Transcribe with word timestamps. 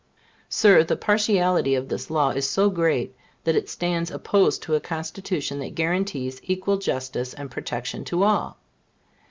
Sir, 0.49 0.83
the 0.83 0.97
partiality 0.97 1.75
of 1.75 1.87
this 1.87 2.09
law 2.09 2.31
is 2.31 2.49
so 2.49 2.71
great, 2.71 3.15
that 3.43 3.55
it 3.55 3.69
stands 3.69 4.09
opposed 4.09 4.63
to 4.63 4.73
a 4.73 4.79
Constitution 4.79 5.59
that 5.59 5.75
guarantees 5.75 6.41
equal 6.43 6.77
justice 6.79 7.35
and 7.35 7.51
protection 7.51 8.03
to 8.05 8.23
all. 8.23 8.57